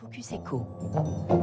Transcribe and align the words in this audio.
Focus 0.00 0.32
Echo. 0.32 0.66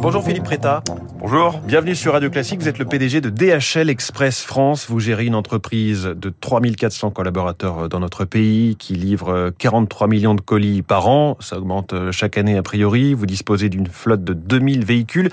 Bonjour 0.01 0.23
Philippe 0.23 0.45
Préta. 0.45 0.81
Bonjour. 1.19 1.59
Bienvenue 1.59 1.93
sur 1.93 2.13
Radio 2.13 2.31
Classique. 2.31 2.59
Vous 2.59 2.67
êtes 2.67 2.79
le 2.79 2.85
PDG 2.85 3.21
de 3.21 3.29
DHL 3.29 3.87
Express 3.87 4.41
France. 4.41 4.87
Vous 4.89 4.99
gérez 4.99 5.25
une 5.25 5.35
entreprise 5.35 6.05
de 6.05 6.29
3400 6.41 7.11
collaborateurs 7.11 7.87
dans 7.87 7.99
notre 7.99 8.25
pays 8.25 8.75
qui 8.75 8.95
livre 8.95 9.51
43 9.59 10.07
millions 10.07 10.33
de 10.33 10.41
colis 10.41 10.81
par 10.81 11.07
an. 11.07 11.37
Ça 11.39 11.59
augmente 11.59 11.93
chaque 12.09 12.39
année 12.39 12.57
a 12.57 12.63
priori. 12.63 13.13
Vous 13.13 13.27
disposez 13.27 13.69
d'une 13.69 13.85
flotte 13.85 14.23
de 14.23 14.33
2000 14.33 14.83
véhicules. 14.85 15.29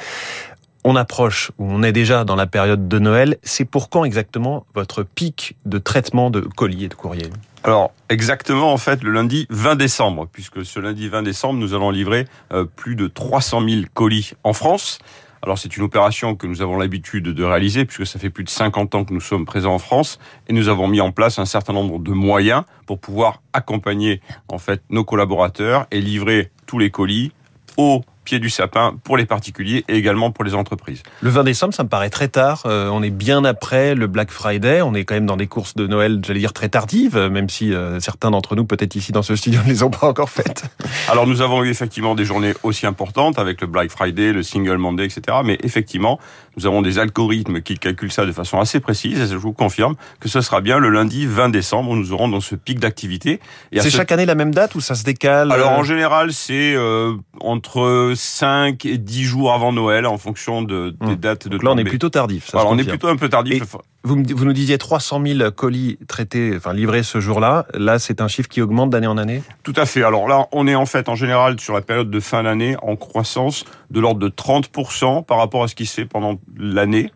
On 0.85 0.95
approche, 0.95 1.51
ou 1.59 1.65
on 1.65 1.83
est 1.83 1.93
déjà 1.93 2.25
dans 2.25 2.37
la 2.37 2.47
période 2.47 2.89
de 2.89 2.99
Noël. 2.99 3.39
C'est 3.43 3.65
pour 3.65 3.89
quand 3.89 4.05
exactement 4.05 4.67
votre 4.75 5.03
pic 5.03 5.57
de 5.65 5.79
traitement 5.79 6.29
de 6.29 6.41
colis 6.41 6.85
et 6.85 6.89
de 6.89 6.95
courrier? 6.95 7.31
Alors 7.65 7.93
exactement 8.11 8.75
en 8.75 8.77
fait 8.77 9.03
le 9.03 9.11
lundi 9.11 9.47
20 9.49 9.77
décembre, 9.77 10.29
puisque 10.31 10.67
ce 10.67 10.81
lundi 10.81 11.09
20 11.09 11.23
décembre 11.23 11.59
nous 11.59 11.73
allons 11.73 11.91
livrer 11.91 12.27
euh, 12.53 12.67
plus 12.67 12.95
de 12.95 13.07
300 13.07 13.67
000 13.67 13.83
colis 13.95 14.35
en 14.45 14.53
France. 14.53 14.99
Alors 15.43 15.59
c'est 15.59 15.75
une 15.75 15.83
opération 15.83 16.37
que 16.37 16.47
nous 16.47 16.61
avons 16.61 16.77
l'habitude 16.77 17.25
de 17.25 17.45
réaliser 17.45 17.87
puisque 17.87 18.07
ça 18.07 18.19
fait 18.19 18.29
plus 18.29 18.45
de 18.45 18.51
50 18.51 18.95
ans 18.95 19.05
que 19.07 19.15
nous 19.15 19.21
sommes 19.21 19.47
présents 19.47 19.75
en 19.75 19.79
France 19.79 20.19
et 20.49 20.53
nous 20.53 20.69
avons 20.69 20.89
mis 20.89 21.01
en 21.01 21.11
place 21.11 21.39
un 21.39 21.47
certain 21.47 21.73
nombre 21.73 21.99
de 22.01 22.13
moyens 22.13 22.65
pour 22.85 22.99
pouvoir 22.99 23.41
accompagner 23.55 24.21
en 24.49 24.59
fait 24.59 24.83
nos 24.91 25.05
collaborateurs 25.05 25.87
et 25.91 26.03
livrer 26.03 26.51
tous 26.67 26.79
les 26.79 26.91
colis 26.91 27.33
au 27.79 28.03
pied 28.25 28.39
du 28.39 28.51
sapin 28.51 28.95
pour 29.05 29.17
les 29.17 29.27
particuliers 29.27 29.85
et 29.89 29.97
également 29.97 30.31
pour 30.31 30.45
les 30.45 30.55
entreprises. 30.55 31.03
Le 31.21 31.31
20 31.31 31.45
décembre, 31.45 31.75
ça 31.75 31.85
me 31.85 31.89
paraît 31.89 32.11
très 32.11 32.29
tard. 32.29 32.63
Euh, 32.67 32.89
on 32.89 33.03
est 33.03 33.11
bien 33.11 33.45
après 33.45 33.95
le 33.95 34.07
Black 34.07 34.31
Friday. 34.31 34.83
On 34.83 34.95
est 34.95 35.05
quand 35.05 35.15
même 35.15 35.27
dans 35.27 35.37
des 35.37 35.47
courses 35.47 35.75
de 35.75 35.87
Noël, 35.87 36.21
j'allais 36.27 36.41
dire 36.41 36.53
très 36.53 36.69
tardives, 36.69 37.17
même 37.17 37.49
si 37.49 37.73
euh, 37.73 38.01
certains 38.01 38.31
d'entre 38.31 38.57
nous, 38.57 38.65
peut-être 38.65 38.97
ici 38.97 39.13
dans 39.13 39.23
ce 39.23 39.37
studio, 39.37 39.61
ne 39.65 39.69
les 39.69 39.83
ont 39.83 39.91
pas 39.91 40.07
encore 40.07 40.31
faites. 40.31 40.65
Alors 41.09 41.27
nous 41.27 41.43
avons 41.43 41.63
eu 41.65 41.71
effectivement 41.71 42.15
des 42.15 42.25
journées 42.25 42.55
aussi 42.63 42.87
importantes 42.87 43.39
avec 43.39 43.61
le 43.61 43.67
Black 43.67 43.91
Friday, 43.91 44.33
le 44.33 44.43
Single 44.43 44.79
Monday, 44.79 45.05
etc. 45.05 45.39
Mais 45.45 45.59
effectivement, 45.63 46.19
nous 46.57 46.67
avons 46.67 46.83
des 46.83 46.99
algorithmes 46.99 47.61
qui 47.61 47.79
calculent 47.79 48.13
ça 48.13 48.27
de 48.27 48.33
façon 48.33 48.59
assez 48.59 48.81
précise. 48.81 49.21
Et 49.21 49.27
je 49.27 49.37
vous 49.37 49.53
confirme 49.53 49.97
que 50.21 50.29
ce 50.29 50.41
sera 50.41 50.61
bien 50.61 50.79
le 50.79 50.89
lundi 50.89 51.27
20 51.27 51.49
décembre 51.51 51.91
où 51.91 51.97
nous 51.97 52.13
aurons 52.13 52.29
dans 52.29 52.41
ce 52.41 52.55
pic 52.55 52.79
d'activité. 52.79 53.41
C'est 53.73 53.91
chaque 53.91 54.13
année 54.13 54.27
la 54.27 54.35
même 54.35 54.55
date 54.55 54.75
ou 54.75 54.81
ça 54.81 54.95
se 54.95 55.05
décale 55.05 55.53
Alors 55.53 55.73
en 55.73 55.83
général, 55.83 56.33
c'est 56.33 56.75
euh, 56.75 57.15
entre 57.41 58.14
5 58.15 58.85
et 58.87 58.99
10 58.99 59.25
jours 59.25 59.53
avant 59.53 59.73
Noël 59.73 60.07
en 60.07 60.19
fonction 60.19 60.63
de, 60.63 60.97
des 61.01 61.07
hum. 61.07 61.17
dates 61.17 61.49
de 61.49 61.53
Donc 61.53 61.63
là, 61.63 61.73
on 61.73 61.79
est 61.79 61.85
plutôt 61.85 62.09
tardif. 62.09 62.49
Ça 62.49 62.65
on 62.67 62.79
est 62.79 62.85
plutôt 62.85 63.09
un 63.09 63.17
peu 63.17 63.29
tardif. 63.29 63.63
vous, 64.05 64.23
vous 64.29 64.45
nous 64.45 64.53
disiez 64.53 64.79
300 64.79 65.23
000 65.25 65.51
colis 65.51 65.99
traités, 66.09 66.53
enfin 66.57 66.73
livrés 66.73 67.03
ce 67.03 67.21
jour-là. 67.21 67.67
Là, 67.75 67.99
c'est 67.99 68.21
un 68.21 68.29
chiffre 68.29 68.49
qui 68.49 68.61
augmente 68.61 68.91
d'année 68.91 69.07
en 69.07 69.19
année? 69.19 69.43
Tout 69.63 69.75
à 69.77 69.87
fait. 69.87 70.03
Alors 70.03 70.29
là, 70.29 70.47
on 70.53 70.67
est 70.67 70.75
en 70.75 70.87
fait 70.87 71.09
en 71.09 71.15
général 71.15 71.61
sur 71.61 71.75
la 71.75 71.83
période 71.83 72.11
de 72.11 72.21
fin 72.21 72.43
d'année 72.43 72.77
en 72.83 72.97
croissance 72.97 73.65
de 73.91 74.01
l'ordre 74.01 74.21
de 74.21 74.29
30% 74.29 75.25
par 75.25 75.39
rapport 75.39 75.63
à 75.63 75.69
ce 75.69 75.75
qui 75.75 75.87
se 75.87 75.95
fait 75.95 76.07
pendant 76.07 76.39
l'année. 76.57 77.13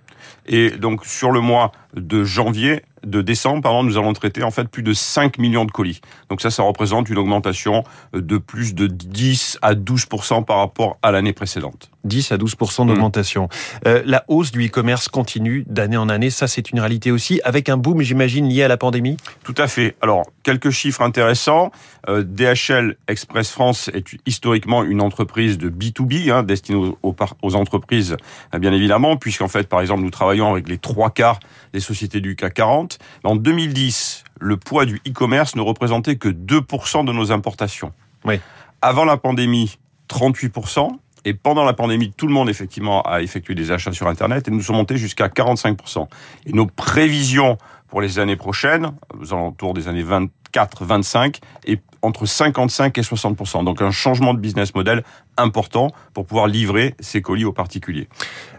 Et 0.46 0.70
donc 0.70 1.04
sur 1.06 1.30
le 1.30 1.40
mois 1.40 1.72
de 1.94 2.24
janvier, 2.24 2.82
de 3.04 3.22
décembre, 3.22 3.62
pardon, 3.62 3.82
nous 3.82 3.96
allons 3.96 4.12
traiter 4.12 4.42
en 4.42 4.50
fait 4.50 4.68
plus 4.68 4.82
de 4.82 4.92
5 4.92 5.38
millions 5.38 5.64
de 5.64 5.70
colis. 5.70 6.00
Donc 6.28 6.40
ça, 6.40 6.50
ça 6.50 6.62
représente 6.62 7.08
une 7.08 7.18
augmentation 7.18 7.84
de 8.12 8.38
plus 8.38 8.74
de 8.74 8.86
10 8.86 9.58
à 9.62 9.74
12% 9.74 10.44
par 10.44 10.58
rapport 10.58 10.98
à 11.02 11.10
l'année 11.10 11.32
précédente. 11.32 11.90
10 12.04 12.32
à 12.32 12.36
12% 12.36 12.86
d'augmentation. 12.86 13.44
Mmh. 13.44 13.48
Euh, 13.88 14.02
la 14.04 14.24
hausse 14.28 14.50
du 14.50 14.66
e-commerce 14.66 15.08
continue 15.08 15.64
d'année 15.68 15.96
en 15.96 16.08
année. 16.08 16.30
Ça, 16.30 16.48
c'est 16.48 16.70
une 16.70 16.80
réalité 16.80 17.10
aussi, 17.10 17.40
avec 17.44 17.68
un 17.68 17.76
boom, 17.76 18.00
j'imagine, 18.02 18.48
lié 18.48 18.62
à 18.62 18.68
la 18.68 18.76
pandémie 18.76 19.16
Tout 19.44 19.54
à 19.58 19.68
fait. 19.68 19.96
Alors, 20.00 20.24
quelques 20.42 20.70
chiffres 20.70 21.02
intéressants. 21.02 21.70
Euh, 22.08 22.22
DHL 22.22 22.96
Express 23.08 23.50
France 23.50 23.90
est 23.92 24.04
historiquement 24.26 24.82
une 24.82 25.02
entreprise 25.02 25.58
de 25.58 25.68
B2B, 25.68 26.30
hein, 26.30 26.42
destinée 26.42 26.78
aux, 26.78 27.16
aux, 27.42 27.54
entreprises, 27.54 28.16
bien 28.58 28.72
évidemment, 28.72 29.16
puisqu'en 29.16 29.48
fait, 29.48 29.68
par 29.68 29.80
exemple, 29.80 30.02
nous 30.02 30.10
travaillons 30.10 30.50
avec 30.50 30.68
les 30.68 30.78
trois 30.78 31.10
quarts 31.10 31.40
des 31.72 31.80
sociétés 31.80 32.20
du 32.20 32.34
CAC 32.36 32.54
40. 32.54 32.97
En 33.24 33.36
2010, 33.36 34.24
le 34.40 34.56
poids 34.56 34.84
du 34.84 35.00
e-commerce 35.06 35.56
ne 35.56 35.60
représentait 35.60 36.16
que 36.16 36.28
2% 36.28 37.04
de 37.04 37.12
nos 37.12 37.32
importations. 37.32 37.92
Oui. 38.24 38.40
Avant 38.82 39.04
la 39.04 39.16
pandémie, 39.16 39.78
38%. 40.08 40.90
Et 41.24 41.34
pendant 41.34 41.64
la 41.64 41.72
pandémie, 41.72 42.12
tout 42.16 42.26
le 42.26 42.32
monde 42.32 42.48
effectivement 42.48 43.02
a 43.02 43.20
effectué 43.20 43.54
des 43.54 43.70
achats 43.70 43.92
sur 43.92 44.06
Internet 44.06 44.48
et 44.48 44.50
nous 44.50 44.62
sommes 44.62 44.76
montés 44.76 44.96
jusqu'à 44.96 45.26
45%. 45.26 46.06
Et 46.46 46.52
nos 46.52 46.66
prévisions 46.66 47.58
pour 47.88 48.00
les 48.00 48.18
années 48.18 48.36
prochaines, 48.36 48.92
aux 49.18 49.34
alentours 49.34 49.74
des 49.74 49.88
années 49.88 50.02
24, 50.02 50.84
25, 50.84 51.40
et 51.66 51.80
entre 52.02 52.26
55 52.26 52.96
et 52.98 53.02
60 53.02 53.64
Donc 53.64 53.82
un 53.82 53.90
changement 53.90 54.34
de 54.34 54.38
business 54.38 54.74
model 54.74 55.02
important 55.36 55.90
pour 56.14 56.26
pouvoir 56.26 56.46
livrer 56.46 56.94
ces 57.00 57.22
colis 57.22 57.44
aux 57.44 57.52
particuliers. 57.52 58.08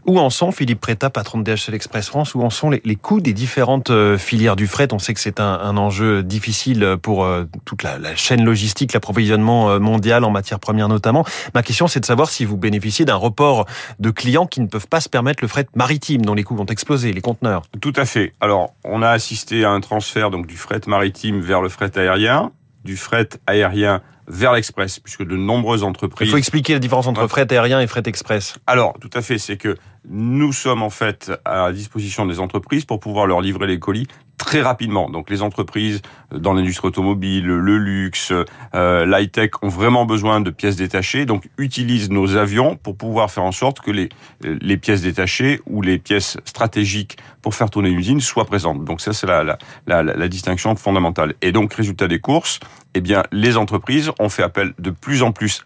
Où 0.05 0.17
en 0.17 0.29
sont, 0.29 0.51
Philippe 0.51 0.79
Préta, 0.79 1.09
patron 1.09 1.39
de 1.39 1.43
DHL 1.43 1.75
Express 1.75 2.07
France, 2.07 2.33
où 2.33 2.41
en 2.41 2.49
sont 2.49 2.69
les, 2.69 2.95
coûts 2.95 3.19
des 3.19 3.33
différentes 3.33 3.89
euh, 3.89 4.17
filières 4.17 4.55
du 4.55 4.65
fret? 4.65 4.87
On 4.91 4.99
sait 4.99 5.13
que 5.13 5.19
c'est 5.19 5.39
un, 5.39 5.77
enjeu 5.77 6.23
difficile 6.23 6.95
pour 7.01 7.25
euh, 7.25 7.45
toute 7.65 7.83
la, 7.83 7.99
la 7.99 8.15
chaîne 8.15 8.43
logistique, 8.43 8.93
l'approvisionnement 8.93 9.69
euh, 9.69 9.79
mondial 9.79 10.23
en 10.23 10.31
matières 10.31 10.59
premières 10.59 10.87
notamment. 10.87 11.25
Ma 11.53 11.63
question, 11.63 11.87
c'est 11.87 11.99
de 11.99 12.05
savoir 12.05 12.29
si 12.29 12.45
vous 12.45 12.57
bénéficiez 12.57 13.05
d'un 13.05 13.15
report 13.15 13.65
de 13.99 14.09
clients 14.09 14.47
qui 14.47 14.61
ne 14.61 14.67
peuvent 14.67 14.87
pas 14.87 15.01
se 15.01 15.09
permettre 15.09 15.43
le 15.43 15.47
fret 15.47 15.67
maritime, 15.75 16.23
dont 16.23 16.33
les 16.33 16.43
coûts 16.43 16.55
vont 16.55 16.65
exploser, 16.65 17.11
les 17.13 17.21
conteneurs. 17.21 17.63
Tout 17.81 17.93
à 17.95 18.05
fait. 18.05 18.33
Alors, 18.39 18.73
on 18.83 19.01
a 19.01 19.09
assisté 19.09 19.65
à 19.65 19.71
un 19.71 19.81
transfert 19.81 20.31
donc 20.31 20.47
du 20.47 20.55
fret 20.55 20.81
maritime 20.87 21.41
vers 21.41 21.61
le 21.61 21.69
fret 21.69 21.97
aérien 21.97 22.51
du 22.89 22.97
fret 22.97 23.29
aérien 23.45 24.01
vers 24.27 24.51
l'express, 24.53 24.99
puisque 24.99 25.23
de 25.23 25.35
nombreuses 25.35 25.83
entreprises... 25.83 26.27
Il 26.27 26.31
faut 26.31 26.37
expliquer 26.37 26.73
la 26.73 26.79
différence 26.79 27.05
entre 27.05 27.27
fret 27.27 27.51
aérien 27.51 27.79
et 27.79 27.85
fret 27.85 28.01
express. 28.07 28.57
Alors, 28.65 28.97
tout 28.99 29.09
à 29.13 29.21
fait, 29.21 29.37
c'est 29.37 29.57
que 29.57 29.77
nous 30.07 30.51
sommes 30.53 30.81
en 30.81 30.89
fait 30.89 31.31
à 31.45 31.71
disposition 31.71 32.25
des 32.25 32.39
entreprises 32.39 32.85
pour 32.85 32.99
pouvoir 32.99 33.27
leur 33.27 33.41
livrer 33.41 33.67
les 33.67 33.77
colis 33.77 34.07
très 34.39 34.61
rapidement. 34.61 35.11
Donc 35.11 35.29
les 35.29 35.43
entreprises 35.43 36.01
euh, 36.33 36.39
dans 36.39 36.53
l'industrie 36.53 36.87
automobile, 36.87 37.45
le 37.45 37.77
luxe, 37.77 38.33
euh, 38.73 39.05
l'high-tech 39.05 39.51
ont 39.61 39.67
vraiment 39.67 40.05
besoin 40.05 40.41
de 40.41 40.49
pièces 40.49 40.77
détachées, 40.77 41.25
donc 41.25 41.47
utilisent 41.59 42.09
nos 42.09 42.35
avions 42.35 42.75
pour 42.75 42.97
pouvoir 42.97 43.29
faire 43.29 43.43
en 43.43 43.51
sorte 43.51 43.81
que 43.81 43.91
les, 43.91 44.09
euh, 44.45 44.57
les 44.61 44.77
pièces 44.77 45.03
détachées 45.03 45.61
ou 45.67 45.83
les 45.83 45.99
pièces 45.99 46.37
stratégiques 46.45 47.17
pour 47.43 47.53
faire 47.53 47.69
tourner 47.69 47.91
l'usine 47.91 48.21
soient 48.21 48.45
présentes. 48.45 48.83
Donc 48.85 49.01
ça 49.01 49.13
c'est 49.13 49.27
la, 49.27 49.43
la, 49.43 49.57
la, 49.85 50.01
la, 50.01 50.27
distinction 50.27 50.75
fondamentale. 50.75 51.35
Et 51.41 51.51
donc 51.51 51.73
résultat 51.73 52.07
des 52.07 52.19
courses, 52.19 52.59
eh 52.95 53.01
bien 53.01 53.23
les 53.31 53.57
entreprises 53.57 54.11
ont 54.19 54.29
fait 54.29 54.43
appel 54.43 54.73
de 54.79 54.89
plus 54.89 55.21
en 55.21 55.31
plus 55.31 55.65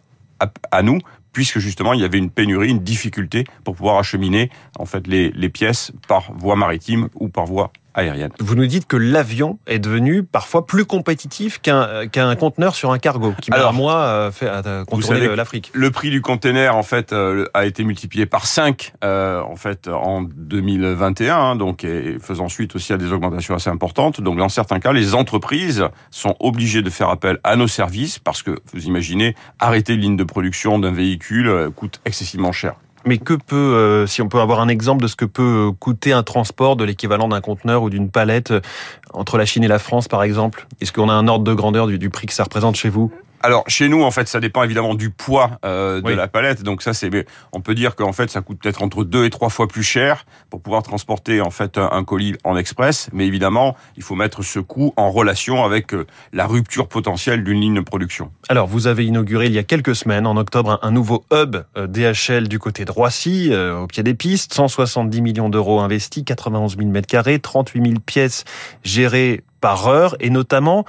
à 0.72 0.82
nous 0.82 1.00
puisque 1.32 1.60
justement 1.60 1.94
il 1.94 2.02
y 2.02 2.04
avait 2.04 2.18
une 2.18 2.30
pénurie, 2.30 2.70
une 2.70 2.84
difficulté 2.84 3.46
pour 3.64 3.76
pouvoir 3.76 3.98
acheminer 3.98 4.50
en 4.78 4.86
fait 4.86 5.08
les, 5.08 5.32
les 5.32 5.50
pièces 5.50 5.92
par 6.08 6.32
voie 6.34 6.56
maritime 6.56 7.10
ou 7.16 7.30
par 7.30 7.46
voie 7.46 7.72
aérienne. 7.94 8.32
Vous 8.40 8.56
nous 8.56 8.66
dites 8.66 8.88
que 8.88 8.98
l'avion 8.98 9.60
est 9.68 9.80
devenu 9.80 10.24
parfois 10.24 10.66
plus 10.66 10.86
compétitif 10.86 11.60
qu'un 11.62 12.08
qu'un 12.08 12.36
conteneur 12.36 12.76
sur 12.76 12.92
un 12.92 13.00
cargo, 13.00 13.34
qui 13.42 13.52
Alors, 13.52 13.74
moi 13.74 13.96
euh, 13.96 14.32
fait 14.32 14.50
contourner 14.86 15.36
l'Afrique. 15.36 15.72
Le 15.74 15.92
prix 15.92 16.10
du 16.10 16.22
conteneur 16.22 16.76
en 16.76 16.84
fait 16.84 17.14
euh, 17.14 17.46
a 17.54 17.66
été 17.66 17.84
multiplié 17.84 18.26
par 18.26 18.46
5 18.46 18.94
euh, 19.04 19.42
en 19.42 19.56
fait 19.56 19.88
en 19.88 20.22
2021, 20.24 21.36
hein, 21.36 21.56
donc 21.56 21.84
et 21.84 22.18
faisant 22.20 22.50
suite 22.50 22.76
aussi 22.76 22.94
à 22.94 22.98
des 22.98 23.12
augmentations 23.12 23.56
assez 23.56 23.70
importantes. 23.70 24.22
Donc 24.22 24.38
dans 24.38 24.50
certains 24.50 24.80
cas, 24.80 24.94
les 24.94 25.16
entreprises 25.16 25.88
sont 26.12 26.36
obligées 26.40 26.82
de 26.82 26.90
faire 26.90 27.10
appel 27.10 27.40
à 27.44 27.56
nos 27.56 27.68
services 27.68 28.20
parce 28.20 28.44
que 28.44 28.60
vous 28.74 28.86
imaginez 28.86 29.36
arrêter 29.60 29.94
une 29.94 30.02
ligne 30.02 30.18
de 30.18 30.24
production 30.24 30.80
d'un 30.80 30.92
véhicule 30.92 31.70
coûte 31.76 32.02
excessivement 32.06 32.52
cher. 32.52 32.76
Mais 33.06 33.18
que 33.18 33.34
peut, 33.34 33.56
euh, 33.56 34.08
si 34.08 34.22
on 34.22 34.30
peut 34.30 34.40
avoir 34.40 34.62
un 34.62 34.70
exemple 34.70 35.02
de 35.04 35.08
ce 35.08 35.16
que 35.16 35.26
peut 35.26 35.72
coûter 35.80 36.14
un 36.14 36.24
transport 36.24 36.76
de 36.76 36.86
l'équivalent 36.86 37.28
d'un 37.28 37.42
conteneur 37.42 37.84
ou 37.84 37.90
d'une 37.90 38.10
palette 38.10 38.52
euh, 38.52 38.62
entre 39.14 39.38
la 39.38 39.46
Chine 39.46 39.64
et 39.64 39.68
la 39.68 39.80
France, 39.80 40.08
par 40.08 40.24
exemple? 40.24 40.68
Est-ce 40.80 40.94
qu'on 40.94 41.10
a 41.10 41.14
un 41.14 41.28
ordre 41.28 41.44
de 41.44 41.54
grandeur 41.54 41.88
du, 41.88 42.00
du 42.00 42.10
prix 42.10 42.28
que 42.28 42.34
ça 42.34 42.44
représente 42.44 42.76
chez 42.76 42.90
vous? 42.90 43.12
Alors 43.44 43.66
chez 43.68 43.90
nous, 43.90 44.02
en 44.02 44.10
fait, 44.10 44.28
ça 44.28 44.40
dépend 44.40 44.64
évidemment 44.64 44.96
du 44.96 45.10
poids 45.10 45.60
euh, 45.66 46.02
de 46.02 46.14
la 46.14 46.28
palette. 46.28 46.64
Donc 46.64 46.82
ça, 46.82 46.94
c'est, 46.94 47.12
on 47.52 47.60
peut 47.60 47.76
dire 47.76 47.96
qu'en 47.96 48.14
fait, 48.14 48.30
ça 48.32 48.42
coûte 48.42 48.60
peut-être 48.60 48.82
entre 48.82 49.04
deux 49.04 49.26
et 49.26 49.30
trois 49.30 49.50
fois 49.50 49.68
plus 49.68 49.84
cher 49.84 50.26
pour 50.50 50.62
pouvoir 50.62 50.82
transporter 50.82 51.42
en 51.42 51.52
fait 51.52 51.78
un, 51.78 52.04
colis 52.06 52.36
en 52.46 52.56
express. 52.56 53.10
Mais 53.12 53.28
évidemment, 53.28 53.76
il 53.98 54.04
faut 54.04 54.16
mettre 54.16 54.44
ce 54.44 54.60
coût 54.60 54.94
en 54.96 55.12
relation 55.12 55.66
avec 55.66 55.94
euh, 55.94 56.08
la 56.32 56.48
rupture 56.48 56.88
potentielle 56.88 57.44
d'une 57.44 57.60
ligne 57.60 57.76
de 57.76 57.82
production. 57.82 58.32
Alors, 58.48 58.68
vous 58.68 58.88
avez 58.88 59.06
inauguré 59.06 59.48
il 59.48 59.54
y 59.54 59.60
a 59.60 59.64
quelques 59.64 59.96
semaines, 59.96 60.26
en 60.26 60.38
octobre, 60.38 60.80
un, 60.82 60.92
nouveau 60.92 61.26
hub 61.34 61.58
euh, 61.76 61.88
DHL 61.88 62.48
du 62.48 62.60
côté 62.60 62.86
de 62.86 62.92
Roissy, 62.92 63.52
au 63.54 63.88
pied 63.88 64.04
des 64.04 64.14
pistes, 64.14 64.54
170 64.54 65.22
millions 65.22 65.50
d'euros 65.50 65.82
investis, 65.82 66.24
91 66.24 66.78
000 66.78 66.90
mètres 66.90 67.08
carrés, 67.08 67.40
38 67.40 67.86
000 67.86 68.00
pièces 68.00 68.46
gérées 68.84 69.44
par 69.60 69.88
heure, 69.88 70.16
et 70.20 70.30
notamment 70.30 70.86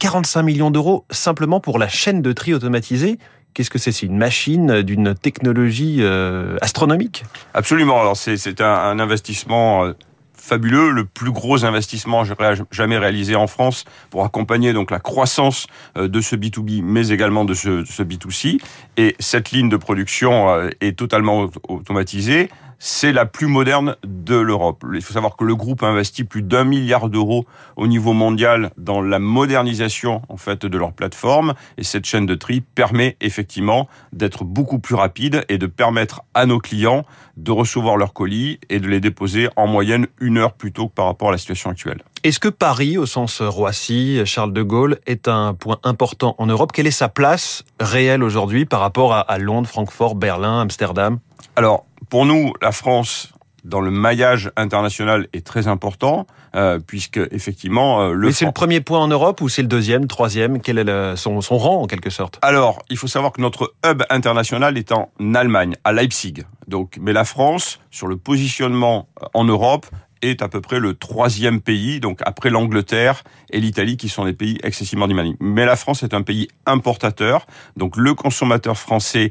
45 0.00 0.42
millions 0.42 0.70
d'euros 0.70 1.04
simplement 1.10 1.60
pour 1.60 1.78
la 1.78 1.88
chaîne 1.88 2.22
de 2.22 2.32
tri 2.32 2.52
automatisée. 2.54 3.18
Qu'est-ce 3.54 3.70
que 3.70 3.78
c'est? 3.78 3.92
C'est 3.92 4.06
une 4.06 4.16
machine 4.16 4.82
d'une 4.82 5.14
technologie 5.14 5.98
euh, 6.00 6.56
astronomique? 6.62 7.24
Absolument. 7.52 8.14
C'est 8.14 8.60
un, 8.60 8.98
investissement 8.98 9.84
euh, 9.84 9.92
fabuleux, 10.32 10.90
le 10.90 11.04
plus 11.04 11.32
gros 11.32 11.64
investissement 11.64 12.24
jamais 12.70 12.96
réalisé 12.96 13.36
en 13.36 13.46
France 13.46 13.84
pour 14.08 14.24
accompagner 14.24 14.72
la 14.72 15.00
croissance 15.00 15.66
euh, 15.98 16.08
de 16.08 16.20
ce 16.20 16.34
B2B, 16.34 16.82
mais 16.82 17.08
également 17.08 17.44
de 17.44 17.54
ce, 17.54 17.84
ce 17.84 18.02
B2C. 18.02 18.58
Et 18.96 19.16
cette 19.18 19.50
ligne 19.50 19.68
de 19.68 19.76
production 19.76 20.70
est 20.80 20.98
totalement 20.98 21.50
automatisée 21.68 22.48
c'est 22.82 23.12
la 23.12 23.26
plus 23.26 23.46
moderne 23.46 23.94
de 24.04 24.36
l'Europe. 24.36 24.84
Il 24.94 25.02
faut 25.02 25.12
savoir 25.12 25.36
que 25.36 25.44
le 25.44 25.54
groupe 25.54 25.82
a 25.82 25.86
investi 25.86 26.24
plus 26.24 26.42
d'un 26.42 26.64
milliard 26.64 27.10
d'euros 27.10 27.44
au 27.76 27.86
niveau 27.86 28.14
mondial 28.14 28.70
dans 28.78 29.02
la 29.02 29.18
modernisation 29.18 30.22
en 30.30 30.38
fait 30.38 30.64
de 30.64 30.78
leur 30.78 30.94
plateforme 30.94 31.52
et 31.76 31.84
cette 31.84 32.06
chaîne 32.06 32.24
de 32.24 32.34
tri 32.34 32.62
permet 32.62 33.18
effectivement 33.20 33.86
d'être 34.14 34.44
beaucoup 34.44 34.78
plus 34.78 34.94
rapide 34.94 35.44
et 35.50 35.58
de 35.58 35.66
permettre 35.66 36.22
à 36.32 36.46
nos 36.46 36.58
clients 36.58 37.04
de 37.36 37.52
recevoir 37.52 37.98
leurs 37.98 38.14
colis 38.14 38.58
et 38.70 38.80
de 38.80 38.88
les 38.88 39.00
déposer 39.00 39.48
en 39.56 39.66
moyenne 39.66 40.06
une 40.18 40.38
heure 40.38 40.54
plus 40.54 40.72
tôt 40.72 40.88
que 40.88 40.94
par 40.94 41.04
rapport 41.04 41.28
à 41.28 41.32
la 41.32 41.38
situation 41.38 41.68
actuelle. 41.68 42.02
Est-ce 42.24 42.40
que 42.40 42.48
Paris, 42.48 42.96
au 42.96 43.06
sens 43.06 43.42
Roissy, 43.42 44.20
Charles 44.24 44.52
de 44.52 44.62
Gaulle, 44.62 44.98
est 45.06 45.28
un 45.28 45.52
point 45.52 45.78
important 45.84 46.34
en 46.38 46.46
Europe? 46.46 46.72
Quelle 46.72 46.86
est 46.86 46.90
sa 46.90 47.08
place 47.08 47.62
réelle 47.78 48.22
aujourd'hui 48.22 48.64
par 48.64 48.80
rapport 48.80 49.14
à 49.14 49.38
Londres, 49.38 49.68
Francfort, 49.68 50.14
Berlin, 50.14 50.60
Amsterdam? 50.60 51.18
Alors, 51.56 51.84
pour 52.08 52.26
nous, 52.26 52.52
la 52.60 52.72
France, 52.72 53.32
dans 53.64 53.80
le 53.80 53.90
maillage 53.90 54.50
international 54.56 55.28
est 55.32 55.46
très 55.46 55.68
important 55.68 56.26
euh, 56.54 56.78
puisque 56.84 57.20
effectivement 57.30 58.00
euh, 58.00 58.12
le. 58.12 58.28
Mais 58.28 58.32
c'est 58.32 58.46
le 58.46 58.52
premier 58.52 58.80
point 58.80 58.98
en 58.98 59.08
Europe 59.08 59.40
ou 59.40 59.48
c'est 59.48 59.62
le 59.62 59.68
deuxième, 59.68 60.06
troisième? 60.06 60.60
Quel 60.60 60.78
est 60.78 61.16
son, 61.16 61.40
son, 61.40 61.58
rang 61.58 61.82
en 61.82 61.86
quelque 61.86 62.10
sorte? 62.10 62.38
Alors, 62.42 62.82
il 62.90 62.96
faut 62.96 63.06
savoir 63.06 63.32
que 63.32 63.40
notre 63.40 63.74
hub 63.84 64.02
international 64.10 64.78
est 64.78 64.92
en 64.92 65.10
Allemagne, 65.34 65.76
à 65.84 65.92
Leipzig. 65.92 66.44
Donc, 66.68 66.98
mais 67.00 67.12
la 67.12 67.24
France, 67.24 67.80
sur 67.90 68.06
le 68.06 68.16
positionnement 68.16 69.08
en 69.34 69.44
Europe, 69.44 69.86
est 70.22 70.42
à 70.42 70.48
peu 70.48 70.60
près 70.60 70.80
le 70.80 70.94
troisième 70.94 71.60
pays, 71.60 72.00
donc 72.00 72.20
après 72.24 72.50
l'Angleterre 72.50 73.24
et 73.50 73.60
l'Italie, 73.60 73.96
qui 73.96 74.08
sont 74.08 74.24
des 74.24 74.32
pays 74.32 74.58
excessivement 74.62 75.08
dynamiques. 75.08 75.38
Mais 75.40 75.64
la 75.64 75.76
France 75.76 76.02
est 76.02 76.14
un 76.14 76.22
pays 76.22 76.48
importateur, 76.66 77.46
donc 77.76 77.96
le 77.96 78.14
consommateur 78.14 78.76
français 78.76 79.30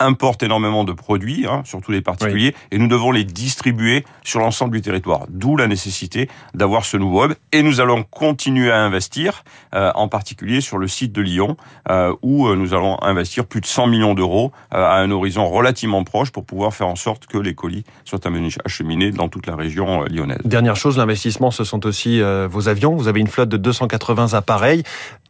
importe 0.00 0.42
énormément 0.42 0.84
de 0.84 0.92
produits, 0.92 1.46
hein, 1.46 1.62
surtout 1.64 1.92
les 1.92 2.02
particuliers, 2.02 2.54
et 2.70 2.78
nous 2.78 2.88
devons 2.88 3.10
les 3.10 3.24
distribuer 3.24 4.04
sur 4.22 4.40
l'ensemble 4.40 4.74
du 4.74 4.82
territoire. 4.82 5.26
D'où 5.28 5.56
la 5.56 5.66
nécessité 5.66 6.28
d'avoir 6.54 6.84
ce 6.84 6.96
nouveau 6.96 7.26
hub. 7.26 7.34
Et 7.52 7.62
nous 7.62 7.80
allons 7.80 8.02
continuer 8.02 8.70
à 8.70 8.78
investir, 8.78 9.44
euh, 9.74 9.90
en 9.94 10.08
particulier 10.08 10.60
sur 10.60 10.78
le 10.78 10.88
site 10.88 11.12
de 11.12 11.22
Lyon, 11.22 11.56
euh, 11.90 12.14
où 12.22 12.46
euh, 12.46 12.56
nous 12.56 12.74
allons 12.74 13.02
investir 13.02 13.46
plus 13.46 13.60
de 13.60 13.66
100 13.66 13.88
millions 13.88 14.14
d'euros 14.14 14.52
à 14.70 14.98
un 14.98 15.10
horizon 15.10 15.48
relativement 15.48 16.04
proche 16.04 16.30
pour 16.30 16.44
pouvoir 16.44 16.74
faire 16.74 16.88
en 16.88 16.96
sorte 16.96 17.26
que 17.26 17.38
les 17.38 17.54
colis 17.54 17.84
soient 18.04 18.20
acheminés 18.64 19.10
dans 19.10 19.28
toute 19.28 19.46
la 19.46 19.56
région 19.56 20.04
lyonnaise. 20.04 20.38
Dernière 20.44 20.76
chose, 20.76 20.98
l'investissement, 20.98 21.50
ce 21.50 21.64
sont 21.64 21.86
aussi 21.86 22.20
vos 22.48 22.68
avions. 22.68 22.94
Vous 22.94 23.08
avez 23.08 23.20
une 23.20 23.28
flotte 23.28 23.48
de 23.48 23.56
280 23.56 24.34
appareils. 24.34 24.82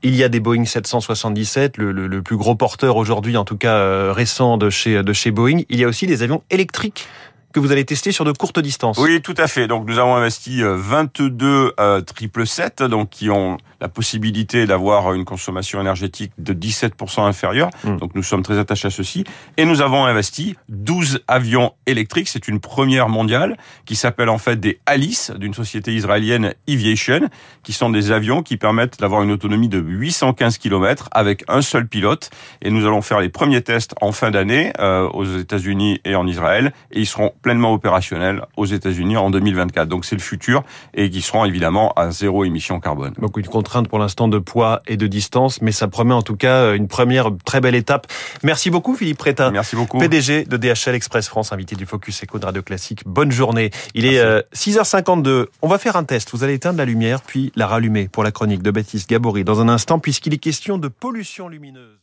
Il 0.02 0.14
y 0.14 0.22
a 0.22 0.28
des 0.28 0.40
Boeing 0.40 0.64
777, 0.64 1.76
le, 1.76 1.92
le, 1.92 2.06
le 2.06 2.22
plus 2.22 2.36
gros 2.36 2.54
porteur 2.54 2.96
aujourd'hui, 2.96 3.36
en 3.36 3.44
tout 3.44 3.56
cas 3.56 4.12
récent 4.12 4.57
de 4.58 4.70
chez, 4.70 5.30
Boeing. 5.30 5.62
Il 5.68 5.78
y 5.78 5.84
a 5.84 5.88
aussi 5.88 6.06
des 6.06 6.22
avions 6.22 6.42
électriques 6.50 7.06
que 7.52 7.60
vous 7.60 7.72
allez 7.72 7.84
tester 7.84 8.12
sur 8.12 8.24
de 8.24 8.32
courtes 8.32 8.58
distances. 8.60 8.98
Oui, 8.98 9.20
tout 9.22 9.34
à 9.36 9.46
fait. 9.46 9.66
Donc 9.66 9.88
nous 9.88 9.98
avons 9.98 10.16
investi 10.16 10.60
22 10.62 11.74
euh, 11.80 12.00
777, 12.00 12.80
euh, 12.80 12.88
donc 12.88 13.10
qui 13.10 13.30
ont 13.30 13.56
la 13.80 13.88
possibilité 13.88 14.66
d'avoir 14.66 15.14
une 15.14 15.24
consommation 15.24 15.80
énergétique 15.80 16.32
de 16.38 16.52
17% 16.52 17.22
inférieure. 17.22 17.70
Hmm. 17.84 17.96
Donc 17.96 18.14
nous 18.14 18.22
sommes 18.22 18.42
très 18.42 18.58
attachés 18.58 18.88
à 18.88 18.90
ceci. 18.90 19.24
Et 19.56 19.64
nous 19.64 19.80
avons 19.80 20.04
investi 20.04 20.56
12 20.68 21.20
avions 21.28 21.72
électriques. 21.86 22.28
C'est 22.28 22.48
une 22.48 22.60
première 22.60 23.08
mondiale 23.08 23.56
qui 23.86 23.96
s'appelle 23.96 24.28
en 24.28 24.38
fait 24.38 24.56
des 24.56 24.80
Alice 24.86 25.32
d'une 25.36 25.54
société 25.54 25.94
israélienne 25.94 26.54
Aviation, 26.68 27.28
qui 27.62 27.72
sont 27.72 27.90
des 27.90 28.10
avions 28.10 28.42
qui 28.42 28.56
permettent 28.56 28.98
d'avoir 29.00 29.22
une 29.22 29.30
autonomie 29.30 29.68
de 29.68 29.78
815 29.78 30.58
km 30.58 31.08
avec 31.12 31.44
un 31.48 31.62
seul 31.62 31.86
pilote. 31.86 32.30
Et 32.62 32.70
nous 32.70 32.84
allons 32.84 33.02
faire 33.02 33.20
les 33.20 33.28
premiers 33.28 33.62
tests 33.62 33.94
en 34.00 34.12
fin 34.12 34.30
d'année 34.30 34.72
euh, 34.78 35.08
aux 35.08 35.24
États-Unis 35.24 36.00
et 36.04 36.14
en 36.14 36.26
Israël. 36.26 36.72
Et 36.90 37.00
ils 37.00 37.06
seront 37.06 37.32
pleinement 37.42 37.72
opérationnels 37.72 38.42
aux 38.56 38.66
États-Unis 38.66 39.16
en 39.16 39.30
2024. 39.30 39.88
Donc 39.88 40.04
c'est 40.04 40.16
le 40.16 40.22
futur 40.22 40.62
et 40.94 41.10
qui 41.10 41.22
seront 41.22 41.44
évidemment 41.44 41.92
à 41.94 42.10
zéro 42.10 42.44
émission 42.44 42.80
carbone. 42.80 43.14
Donc 43.18 43.36
une 43.36 43.46
contrainte 43.46 43.88
pour 43.88 43.98
l'instant 43.98 44.28
de 44.28 44.38
poids 44.38 44.80
et 44.86 44.96
de 44.96 45.06
distance, 45.06 45.62
mais 45.62 45.72
ça 45.72 45.88
promet 45.88 46.14
en 46.14 46.22
tout 46.22 46.36
cas 46.36 46.74
une 46.74 46.88
première 46.88 47.30
très 47.44 47.60
belle 47.60 47.74
étape. 47.74 48.06
Merci 48.42 48.70
beaucoup 48.70 48.94
Philippe 48.94 49.18
Préta. 49.18 49.50
Merci 49.50 49.76
beaucoup. 49.76 49.98
PDG 49.98 50.44
de 50.44 50.56
DHL 50.56 50.94
Express 50.94 51.28
France, 51.28 51.52
invité 51.52 51.76
du 51.76 51.86
Focus 51.86 52.24
Eco 52.24 52.38
de 52.38 52.46
Radio 52.46 52.62
Classique. 52.62 53.02
Bonne 53.06 53.30
journée. 53.30 53.70
Il 53.94 54.06
est 54.06 54.22
6h52. 54.54 55.28
Euh, 55.28 55.46
On 55.62 55.68
va 55.68 55.78
faire 55.78 55.96
un 55.96 56.04
test. 56.04 56.30
Vous 56.32 56.44
allez 56.44 56.54
éteindre 56.54 56.78
la 56.78 56.84
lumière 56.84 57.22
puis 57.22 57.52
la 57.56 57.66
rallumer 57.66 58.08
pour 58.08 58.24
la 58.24 58.30
chronique 58.30 58.62
de 58.62 58.70
Baptiste 58.70 59.08
Gabory 59.08 59.44
dans 59.44 59.60
un 59.60 59.68
instant 59.68 59.98
puisqu'il 59.98 60.34
est 60.34 60.38
question 60.38 60.78
de 60.78 60.88
pollution 60.88 61.48
lumineuse. 61.48 61.98